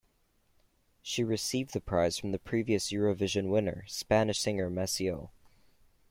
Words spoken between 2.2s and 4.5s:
the previous Eurovision winner, Spanish